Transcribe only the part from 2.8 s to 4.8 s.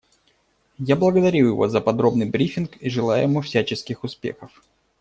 желаю ему всяческих успехов.